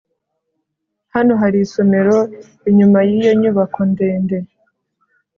[1.13, 2.17] hano hari isomero
[2.69, 4.37] inyuma yiyo nyubako ndende